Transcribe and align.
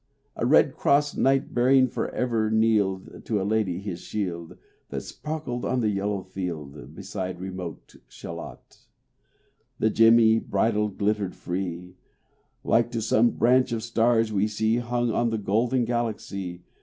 A 0.35 0.47
red 0.47 0.73
cross 0.73 1.15
knight 1.15 1.51
for 1.91 2.09
ever 2.09 2.49
kneeled 2.49 3.23
To 3.25 3.39
a 3.39 3.43
lady 3.45 3.75
in 3.75 3.81
his 3.81 3.99
shield, 4.01 4.57
That 4.89 5.01
sparkled 5.01 5.63
on 5.63 5.81
the 5.81 5.91
yellow 5.91 6.23
field, 6.23 6.95
Beside 6.95 7.39
remote 7.39 7.97
Shalott. 8.07 8.79
The 9.77 9.91
gemmy 9.91 10.39
bridle 10.39 10.87
glittered 10.89 11.35
free, 11.35 11.97
Like 12.63 12.89
to 12.93 12.99
some 12.99 13.29
branch 13.29 13.71
of 13.71 13.83
stars 13.83 14.33
we 14.33 14.47
see 14.47 14.77
Hung 14.77 15.13
in 15.13 15.29
the 15.29 15.37
golden 15.37 15.85
Galaxy. 15.85 16.63